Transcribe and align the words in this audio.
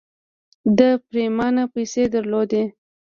ده 0.77 0.89
پرېمانه 1.07 1.63
پيسې 1.73 2.03
درلودې. 2.13 2.63